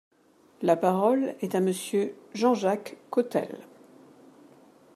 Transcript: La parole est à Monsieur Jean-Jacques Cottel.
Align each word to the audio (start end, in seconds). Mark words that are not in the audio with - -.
La 0.63 0.75
parole 0.75 1.35
est 1.41 1.53
à 1.53 1.59
Monsieur 1.59 2.15
Jean-Jacques 2.33 2.97
Cottel. 3.11 3.55